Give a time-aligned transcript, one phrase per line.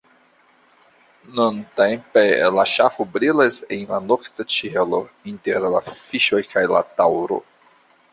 [1.39, 2.23] Nuntempe
[2.59, 7.39] la ŝafo brilas en la nokta ĉielo inter la Fiŝoj kaj la Taŭro.